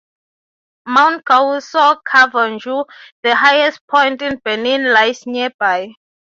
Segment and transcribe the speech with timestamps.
[0.87, 2.85] Mount Kousso-Kovangou,
[3.21, 5.93] the highest point in Benin, lies nearby.